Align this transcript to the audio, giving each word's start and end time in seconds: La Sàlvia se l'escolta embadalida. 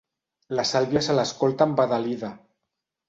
La 0.59 0.63
Sàlvia 0.69 1.03
se 1.09 1.15
l'escolta 1.19 1.67
embadalida. 1.73 2.33